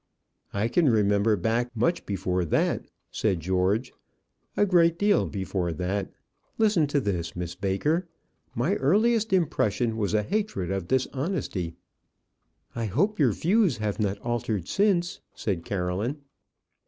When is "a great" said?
4.57-4.97